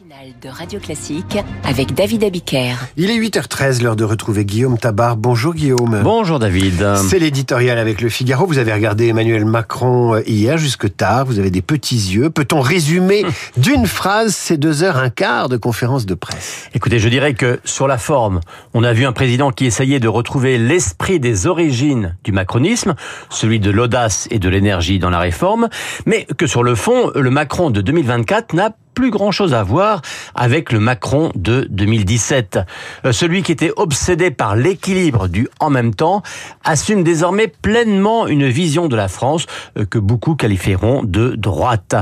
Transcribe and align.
matinale 0.00 0.34
de 0.40 0.48
Radio 0.48 0.78
Classique 0.78 1.38
avec 1.64 1.94
David 1.94 2.24
Abiker. 2.24 2.74
Il 2.96 3.10
est 3.10 3.18
8h13, 3.18 3.82
l'heure 3.82 3.96
de 3.96 4.04
retrouver 4.04 4.44
Guillaume 4.44 4.78
Tabar. 4.78 5.16
Bonjour 5.16 5.54
Guillaume. 5.54 6.00
Bonjour 6.02 6.38
David. 6.38 6.96
C'est 6.96 7.18
l'éditorial 7.18 7.78
avec 7.78 8.00
le 8.00 8.08
Figaro. 8.08 8.46
Vous 8.46 8.58
avez 8.58 8.72
regardé 8.72 9.08
Emmanuel 9.08 9.44
Macron 9.44 10.14
euh, 10.14 10.22
hier 10.26 10.58
jusque 10.58 10.94
tard. 10.94 11.24
Vous 11.24 11.38
avez 11.38 11.50
des 11.50 11.62
petits 11.62 11.96
yeux. 11.96 12.30
Peut-on 12.30 12.60
résumer 12.60 13.24
d'une 13.56 13.86
phrase 13.86 14.34
ces 14.34 14.56
deux 14.56 14.82
heures 14.82 14.96
un 14.96 15.10
quart 15.10 15.48
de 15.48 15.56
conférence 15.56 16.06
de 16.06 16.14
presse? 16.14 16.68
Écoutez, 16.74 16.98
je 16.98 17.08
dirais 17.08 17.34
que 17.34 17.60
sur 17.64 17.88
la 17.88 17.98
forme, 17.98 18.40
on 18.74 18.84
a 18.84 18.92
vu 18.92 19.06
un 19.06 19.12
président 19.12 19.50
qui 19.50 19.66
essayait 19.66 20.00
de 20.00 20.08
retrouver 20.08 20.58
l'esprit 20.58 21.20
des 21.20 21.46
origines 21.46 22.16
du 22.24 22.32
macronisme, 22.32 22.94
celui 23.28 23.60
de 23.60 23.70
l'audace 23.70 24.28
et 24.30 24.38
de 24.38 24.48
l'énergie 24.48 24.98
dans 24.98 25.10
la 25.10 25.18
réforme, 25.18 25.68
mais 26.06 26.26
que 26.36 26.46
sur 26.46 26.62
le 26.62 26.74
fond, 26.74 27.10
le 27.14 27.30
Macron 27.30 27.70
de 27.70 27.80
2024 27.80 28.54
n'a 28.54 28.70
plus 28.94 29.10
grand 29.10 29.30
chose 29.30 29.54
à 29.54 29.62
voir 29.62 30.02
avec 30.34 30.72
le 30.72 30.80
Macron 30.80 31.30
de 31.34 31.66
2017. 31.70 32.58
Euh, 33.04 33.12
celui 33.12 33.42
qui 33.42 33.52
était 33.52 33.72
obsédé 33.76 34.30
par 34.30 34.56
l'équilibre 34.56 35.28
du 35.28 35.48
en 35.58 35.70
même 35.70 35.94
temps 35.94 36.22
assume 36.64 37.02
désormais 37.02 37.48
pleinement 37.48 38.26
une 38.26 38.48
vision 38.48 38.88
de 38.88 38.96
la 38.96 39.08
France 39.08 39.46
euh, 39.78 39.84
que 39.84 39.98
beaucoup 39.98 40.34
qualifieront 40.34 41.02
de 41.04 41.34
droite. 41.36 41.94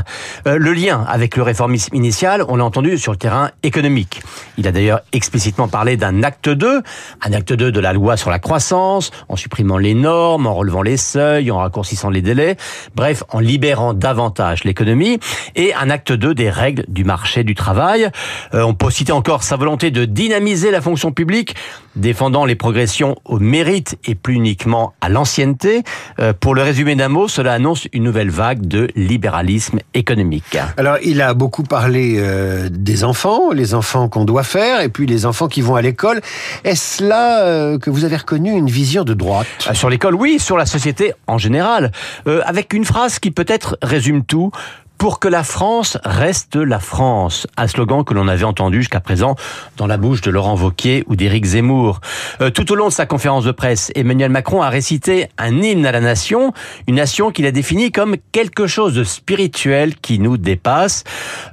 Euh, 0.46 0.58
le 0.58 0.72
lien 0.72 1.04
avec 1.08 1.36
le 1.36 1.42
réformisme 1.42 1.94
initial, 1.94 2.44
on 2.48 2.56
l'a 2.56 2.64
entendu 2.64 2.98
sur 2.98 3.12
le 3.12 3.18
terrain 3.18 3.50
économique. 3.62 4.22
Il 4.56 4.66
a 4.66 4.72
d'ailleurs 4.72 5.00
explicitement 5.12 5.68
parlé 5.68 5.96
d'un 5.96 6.22
acte 6.22 6.48
2, 6.48 6.82
un 7.22 7.32
acte 7.32 7.52
2 7.52 7.70
de 7.70 7.80
la 7.80 7.92
loi 7.92 8.16
sur 8.16 8.30
la 8.30 8.38
croissance, 8.38 9.10
en 9.28 9.36
supprimant 9.36 9.78
les 9.78 9.94
normes, 9.94 10.46
en 10.46 10.54
relevant 10.54 10.82
les 10.82 10.96
seuils, 10.96 11.50
en 11.50 11.58
raccourcissant 11.58 12.10
les 12.10 12.22
délais, 12.22 12.56
bref, 12.94 13.22
en 13.30 13.40
libérant 13.40 13.94
davantage 13.94 14.64
l'économie, 14.64 15.18
et 15.54 15.74
un 15.74 15.90
acte 15.90 16.12
2 16.12 16.34
des 16.34 16.50
règles 16.50 16.84
du 16.88 17.04
marché 17.04 17.44
du 17.44 17.54
travail. 17.54 18.10
Euh, 18.54 18.62
on 18.62 18.74
peut 18.74 18.90
citer 18.90 19.12
encore 19.12 19.42
sa 19.42 19.56
volonté 19.56 19.90
de 19.90 20.04
dynamiser 20.04 20.70
la 20.70 20.80
fonction 20.80 21.12
publique, 21.12 21.54
défendant 21.96 22.44
les 22.44 22.54
progressions 22.54 23.16
au 23.24 23.38
mérite 23.38 23.98
et 24.04 24.14
plus 24.14 24.34
uniquement 24.34 24.94
à 25.00 25.08
l'ancienneté. 25.08 25.82
Euh, 26.18 26.32
pour 26.38 26.54
le 26.54 26.62
résumé 26.62 26.94
d'un 26.96 27.08
mot, 27.08 27.28
cela 27.28 27.52
annonce 27.52 27.86
une 27.92 28.04
nouvelle 28.04 28.30
vague 28.30 28.66
de 28.66 28.88
libéralisme 28.96 29.78
économique. 29.94 30.58
Alors, 30.76 30.96
il 31.02 31.20
a 31.20 31.34
beaucoup 31.34 31.62
parlé 31.62 32.16
euh, 32.18 32.68
des 32.70 33.04
enfants, 33.04 33.52
les 33.52 33.74
enfants 33.74 34.08
qu'on 34.08 34.24
doit 34.24 34.42
faire, 34.42 34.80
et 34.80 34.88
puis 34.88 35.06
les 35.06 35.26
enfants 35.26 35.48
qui 35.48 35.60
vont 35.60 35.76
à 35.76 35.82
l'école. 35.82 36.20
Est-ce 36.64 37.04
là 37.04 37.78
que 37.78 37.90
vous 37.90 38.04
avez 38.04 38.16
reconnu 38.16 38.52
une 38.52 38.68
vision 38.68 39.04
de 39.04 39.14
droite? 39.14 39.46
Sur 39.72 39.90
l'école, 39.90 40.14
oui, 40.14 40.38
sur 40.38 40.56
la 40.56 40.66
société 40.66 41.12
en 41.26 41.38
général, 41.38 41.92
avec 42.26 42.72
une 42.72 42.84
phrase 42.84 43.18
qui 43.18 43.30
peut-être 43.30 43.78
résume 43.82 44.24
tout 44.24 44.50
pour 44.98 45.20
que 45.20 45.28
la 45.28 45.44
France 45.44 45.96
reste 46.04 46.56
la 46.56 46.80
France. 46.80 47.46
Un 47.56 47.68
slogan 47.68 48.04
que 48.04 48.14
l'on 48.14 48.26
avait 48.26 48.44
entendu 48.44 48.78
jusqu'à 48.78 49.00
présent 49.00 49.36
dans 49.76 49.86
la 49.86 49.96
bouche 49.96 50.20
de 50.20 50.30
Laurent 50.30 50.56
Vauquier 50.56 51.04
ou 51.06 51.14
d'Éric 51.14 51.44
Zemmour. 51.44 52.00
Euh, 52.40 52.50
tout 52.50 52.70
au 52.72 52.74
long 52.74 52.88
de 52.88 52.92
sa 52.92 53.06
conférence 53.06 53.44
de 53.44 53.52
presse, 53.52 53.92
Emmanuel 53.94 54.30
Macron 54.30 54.60
a 54.60 54.68
récité 54.68 55.28
un 55.38 55.62
hymne 55.62 55.86
à 55.86 55.92
la 55.92 56.00
nation, 56.00 56.52
une 56.88 56.96
nation 56.96 57.30
qu'il 57.30 57.46
a 57.46 57.52
définie 57.52 57.92
comme 57.92 58.16
quelque 58.32 58.66
chose 58.66 58.92
de 58.92 59.04
spirituel 59.04 59.94
qui 59.96 60.18
nous 60.18 60.36
dépasse. 60.36 61.04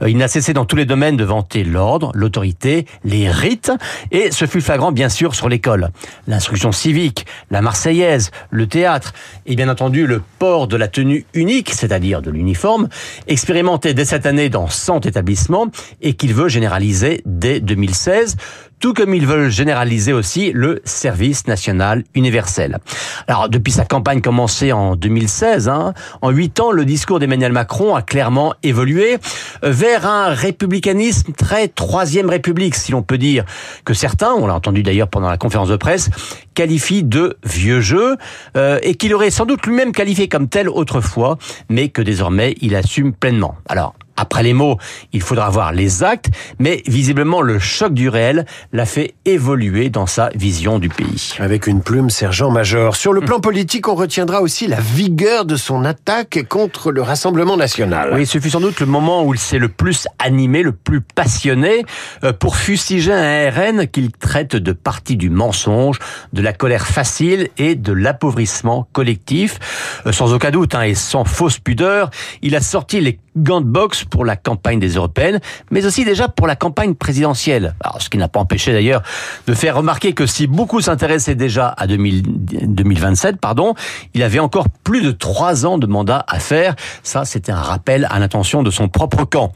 Euh, 0.02 0.10
il 0.10 0.18
n'a 0.18 0.28
cessé 0.28 0.54
dans 0.54 0.66
tous 0.66 0.76
les 0.76 0.86
domaines 0.86 1.18
de 1.18 1.24
vanter 1.24 1.64
l'ordre, 1.64 2.12
l'autorité, 2.16 2.88
les 3.04 3.30
rites, 3.30 3.72
et 4.12 4.32
ce 4.32 4.46
fut 4.46 4.62
flagrant 4.62 4.92
bien 4.92 5.10
sûr 5.10 5.36
sur 5.36 5.50
l'école. 5.50 5.90
L'instruction 6.28 6.72
civique, 6.72 7.28
la 7.52 7.62
Marseillaise, 7.62 8.32
le 8.50 8.66
théâtre, 8.66 9.14
et 9.46 9.56
bien 9.56 9.70
entendu 9.70 10.08
le 10.08 10.22
port 10.40 10.68
de 10.68 10.78
la 10.78 10.88
tenue 10.88 11.26
unique, 11.36 11.72
c'est-à-dire 11.72 12.24
de 12.24 12.32
l'uniforme, 12.32 12.90
expérimenté 13.36 13.94
dès 13.94 14.06
cette 14.06 14.26
année 14.26 14.48
dans 14.48 14.70
100 14.70 15.06
établissements 15.08 15.68
et 16.02 16.14
qu'il 16.14 16.34
veut 16.34 16.48
généraliser 16.48 17.22
dès 17.26 17.60
2016 17.60 18.38
tout 18.86 18.94
comme 18.94 19.16
ils 19.16 19.26
veulent 19.26 19.50
généraliser 19.50 20.14
aussi 20.14 20.52
le 20.52 20.80
service 20.86 21.48
national 21.48 22.04
universel. 22.14 22.78
Alors, 23.28 23.50
depuis 23.50 23.72
sa 23.72 23.84
campagne 23.84 24.22
commencée 24.22 24.74
en 24.74 24.96
2016, 24.96 25.70
hein, 25.70 25.96
en 26.22 26.30
huit 26.30 26.60
ans, 26.60 26.72
le 26.72 26.86
discours 26.86 27.18
d'Emmanuel 27.18 27.52
Macron 27.52 27.96
a 27.96 28.04
clairement 28.04 28.54
évolué 28.62 29.18
vers 29.64 30.06
un 30.06 30.28
républicanisme 30.28 31.34
très 31.34 31.68
troisième 31.68 32.30
république, 32.30 32.76
si 32.76 32.92
l'on 32.92 33.02
peut 33.02 33.18
dire, 33.18 33.44
que 33.86 33.96
certains, 33.96 34.34
on 34.34 34.46
l'a 34.46 34.54
entendu 34.54 34.84
d'ailleurs 34.84 35.08
pendant 35.08 35.32
la 35.32 35.38
conférence 35.38 35.70
de 35.70 35.78
presse, 35.78 36.12
qualifient 36.54 37.02
de 37.02 37.38
vieux 37.44 37.82
jeu, 37.82 38.18
euh, 38.56 38.78
et 38.84 38.94
qu'il 38.94 39.16
aurait 39.16 39.32
sans 39.32 39.48
doute 39.48 39.66
lui-même 39.66 39.94
qualifié 39.94 40.28
comme 40.28 40.48
tel 40.48 40.70
autrefois, 40.70 41.40
mais 41.70 41.90
que 41.90 42.04
désormais 42.04 42.54
il 42.62 42.76
assume 42.76 43.14
pleinement. 43.14 43.56
Alors, 43.68 43.96
après 44.18 44.44
les 44.44 44.54
mots, 44.54 44.78
il 45.14 45.22
faudra 45.22 45.50
voir 45.50 45.72
les 45.72 46.04
actes, 46.04 46.30
mais 46.60 46.84
visiblement 46.88 47.42
le 47.42 47.60
choc 47.60 47.94
du 47.94 48.10
réel 48.10 48.46
l'a 48.72 48.86
fait 48.86 49.16
évoluer 49.26 49.90
dans 49.90 50.06
sa 50.06 50.30
vision 50.36 50.80
du 50.80 50.90
pays. 50.90 51.34
Avec 51.40 51.68
une 51.68 51.82
plume 51.82 52.10
sergent-major. 52.10 52.96
Sur 52.96 53.14
le 53.14 53.22
plan 53.22 53.40
politique, 53.40 53.88
on 53.88 53.96
retiendra 53.96 54.42
aussi 54.42 54.68
la 54.68 54.80
vigueur 54.80 55.46
de 55.46 55.56
son 55.56 55.84
attaque 55.86 56.46
contre 56.48 56.92
le 56.92 57.02
Rassemblement 57.02 57.58
national. 57.58 58.12
Oui, 58.14 58.26
ce 58.26 58.40
fut 58.40 58.50
sans 58.50 58.62
doute 58.62 58.80
le 58.80 58.86
moment 58.86 59.24
où 59.24 59.34
il 59.34 59.40
s'est 59.40 59.60
le 59.60 59.70
plus 59.70 60.08
animé, 60.20 60.64
le 60.64 60.72
plus 60.72 61.02
passionné, 61.02 61.86
euh, 62.24 62.34
pour 62.34 62.56
fustiger 62.56 63.14
un 63.14 63.50
RN 63.50 63.88
qu'il 63.88 64.12
traite 64.12 64.56
de 64.56 64.72
parti 64.72 65.18
du 65.18 65.30
mensonge, 65.30 66.00
de 66.34 66.42
la 66.42 66.54
colère 66.54 66.88
facile 66.88 67.50
et 67.58 67.76
de 67.76 67.92
l'appauvrissement 67.92 68.88
collectif. 68.94 69.60
Euh, 70.06 70.12
sans 70.12 70.34
aucun 70.34 70.52
doute, 70.52 70.76
hein, 70.76 70.84
et 70.84 70.96
sans 70.96 71.26
fausse 71.26 71.60
pudeur, 71.60 72.10
il 72.42 72.56
a 72.56 72.62
sorti 72.62 73.02
les 73.02 73.20
gants 73.36 73.62
de 73.62 73.66
boxe 73.66 74.05
pour 74.06 74.26
la 74.26 74.36
campagne 74.36 74.80
des 74.80 74.96
européennes, 74.96 75.40
mais 75.72 75.86
aussi 75.86 76.06
déjà 76.06 76.28
pour 76.28 76.48
la 76.48 76.56
campagne 76.56 76.96
présidentielle. 76.96 77.76
Ce 78.00 78.10
qui 78.10 78.18
n'a 78.18 78.28
pas 78.28 78.40
empêché 78.40 78.72
d'ailleurs 78.74 79.04
de 79.48 79.54
faire 79.54 79.76
remarquer 79.76 80.14
que 80.14 80.26
si 80.26 80.48
beaucoup 80.48 80.82
s'intéressaient 80.82 81.36
déjà 81.36 81.68
à 81.68 81.88
2027, 81.88 83.38
pardon, 83.38 83.74
il 84.14 84.24
avait 84.24 84.40
encore 84.40 84.70
plus 84.84 85.02
de 85.02 85.12
trois 85.12 85.66
ans 85.66 85.78
de 85.78 85.88
mandat 85.88 86.24
à 86.28 86.40
faire. 86.40 86.76
Ça, 87.04 87.26
c'était 87.26 87.52
un 87.52 87.62
rappel 87.62 88.08
à 88.10 88.20
l'intention 88.20 88.64
de 88.64 88.72
son 88.72 88.88
propre 88.88 89.26
camp. 89.26 89.52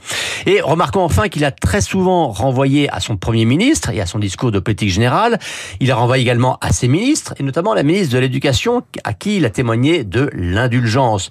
Et 0.46 0.62
remarquons 0.62 1.02
enfin 1.02 1.30
qu'il 1.30 1.46
a 1.46 1.52
très 1.52 1.82
souvent 1.82 2.30
renvoyé 2.30 2.90
à 2.90 3.00
son 3.00 3.18
premier 3.18 3.46
ministre 3.46 3.90
et 3.90 4.02
à 4.02 4.06
son 4.06 4.20
discours 4.20 4.52
de 4.52 4.59
politique 4.59 4.90
générale. 4.90 5.40
Il 5.80 5.92
a 5.92 5.96
renvoyé 5.96 6.24
également 6.24 6.58
à 6.62 6.72
ses 6.72 6.88
ministres 6.88 7.34
et 7.40 7.44
notamment 7.44 7.74
la 7.74 7.84
ministre 7.84 8.14
de 8.14 8.20
l'Éducation 8.20 8.84
à 9.04 9.14
qui 9.14 9.38
il 9.38 9.46
a 9.46 9.50
témoigné 9.50 10.04
de 10.04 10.30
l'indulgence. 10.34 11.30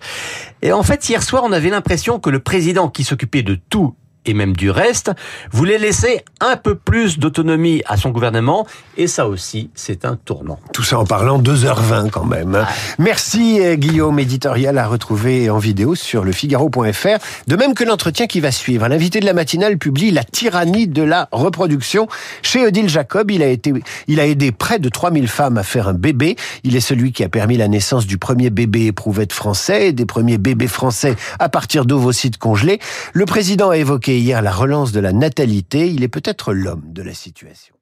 Et 0.62 0.72
en 0.72 0.82
fait, 0.82 1.08
hier 1.08 1.22
soir, 1.22 1.42
on 1.44 1.52
avait 1.52 1.70
l'impression 1.70 2.18
que 2.18 2.30
le 2.30 2.40
président 2.40 2.88
qui 2.88 3.04
s'occupait 3.08 3.42
de 3.42 3.54
tout 3.54 3.96
et 4.28 4.34
même 4.34 4.54
du 4.54 4.70
reste, 4.70 5.10
voulait 5.50 5.78
laisser 5.78 6.22
un 6.40 6.56
peu 6.56 6.74
plus 6.74 7.18
d'autonomie 7.18 7.82
à 7.86 7.96
son 7.96 8.10
gouvernement, 8.10 8.66
et 8.98 9.06
ça 9.06 9.26
aussi, 9.26 9.70
c'est 9.74 10.04
un 10.04 10.16
tournant. 10.16 10.60
Tout 10.72 10.82
ça 10.82 10.98
en 10.98 11.06
parlant 11.06 11.40
2h20 11.40 12.10
quand 12.10 12.26
même. 12.26 12.64
Merci 12.98 13.60
euh, 13.60 13.76
Guillaume, 13.76 14.18
éditorial 14.18 14.76
à 14.76 14.86
retrouver 14.86 15.48
en 15.48 15.58
vidéo 15.58 15.94
sur 15.94 16.24
le 16.24 16.32
Figaro.fr, 16.32 17.18
de 17.46 17.56
même 17.56 17.72
que 17.72 17.84
l'entretien 17.84 18.26
qui 18.26 18.40
va 18.40 18.52
suivre. 18.52 18.86
L'invité 18.86 19.20
de 19.20 19.24
la 19.24 19.32
matinale 19.32 19.78
publie 19.78 20.10
La 20.10 20.24
tyrannie 20.24 20.86
de 20.86 21.02
la 21.02 21.28
reproduction. 21.32 22.06
Chez 22.42 22.66
Odile 22.66 22.90
Jacob, 22.90 23.30
il 23.30 23.42
a, 23.42 23.48
été, 23.48 23.72
il 24.08 24.20
a 24.20 24.26
aidé 24.26 24.52
près 24.52 24.78
de 24.78 24.90
3000 24.90 25.26
femmes 25.26 25.56
à 25.56 25.62
faire 25.62 25.88
un 25.88 25.94
bébé. 25.94 26.36
Il 26.64 26.76
est 26.76 26.80
celui 26.80 27.12
qui 27.12 27.24
a 27.24 27.30
permis 27.30 27.56
la 27.56 27.68
naissance 27.68 28.06
du 28.06 28.18
premier 28.18 28.50
bébé 28.50 28.86
éprouvette 28.86 29.32
français 29.32 29.88
et 29.88 29.92
des 29.92 30.04
premiers 30.04 30.38
bébés 30.38 30.66
français 30.66 31.16
à 31.38 31.48
partir 31.48 31.86
d'ovocytes 31.86 32.36
congelés. 32.36 32.78
Le 33.14 33.24
président 33.24 33.70
a 33.70 33.78
évoqué 33.78 34.17
hier 34.18 34.42
la 34.42 34.52
relance 34.52 34.92
de 34.92 35.00
la 35.00 35.12
natalité, 35.12 35.90
il 35.90 36.02
est 36.02 36.08
peut-être 36.08 36.52
l'homme 36.52 36.92
de 36.92 37.02
la 37.02 37.14
situation. 37.14 37.77